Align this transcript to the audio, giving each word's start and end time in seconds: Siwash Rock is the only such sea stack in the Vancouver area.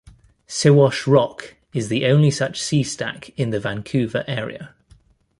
Siwash 0.47 1.05
Rock 1.05 1.53
is 1.75 1.89
the 1.89 2.07
only 2.07 2.31
such 2.31 2.59
sea 2.59 2.81
stack 2.81 3.29
in 3.37 3.51
the 3.51 3.59
Vancouver 3.59 4.23
area. 4.27 4.73